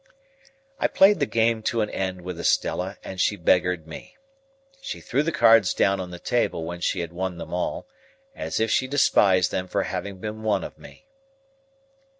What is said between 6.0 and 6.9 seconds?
the table when